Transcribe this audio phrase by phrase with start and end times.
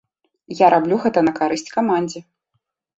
[0.59, 2.27] Я раблю гэта на карысць камандзе.